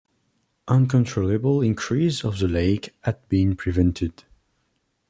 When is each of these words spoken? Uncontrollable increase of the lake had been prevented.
Uncontrollable 0.67 1.61
increase 1.61 2.23
of 2.25 2.39
the 2.39 2.47
lake 2.47 2.95
had 3.01 3.19
been 3.29 3.55
prevented. 3.55 4.23